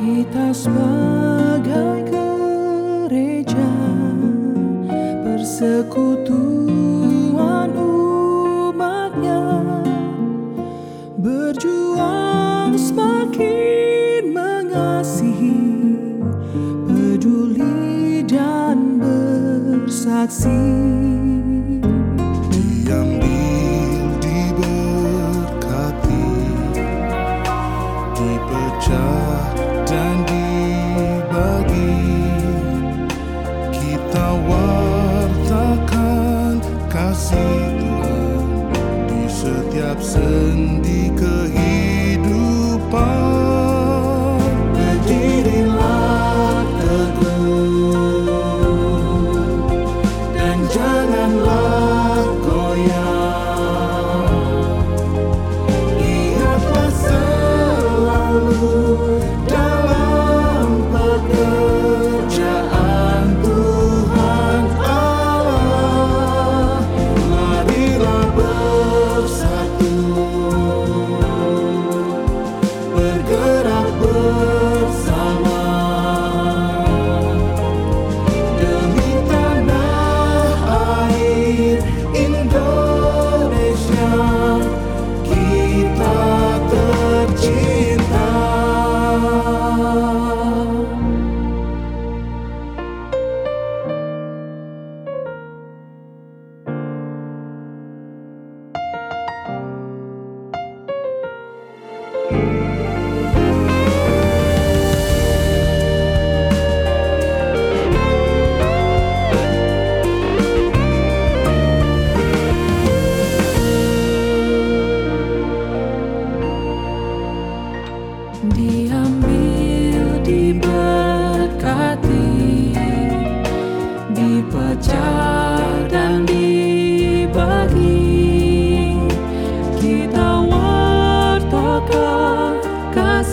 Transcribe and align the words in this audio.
Kita 0.00 0.48
sebagai 0.56 2.08
gereja 2.08 3.68
persekutuan 5.20 7.68
umatnya 7.76 9.60
berjuang 11.20 12.80
semakin 12.80 14.32
mengasihi, 14.32 15.68
peduli 16.88 18.24
dan 18.24 19.04
bersaksi. 19.04 21.19
wartakan 34.44 35.80
kasih 36.92 37.72
Tuhan 37.80 38.44
di 39.08 39.24
setiap 39.28 39.98
sendi 40.04 41.08
kehidupan. 41.16 41.59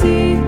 see 0.07 0.46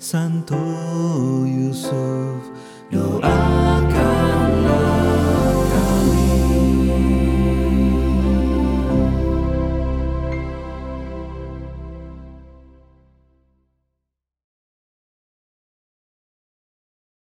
Santo 0.00 0.56
Yusuf 1.44 2.40
doakan 2.88 3.99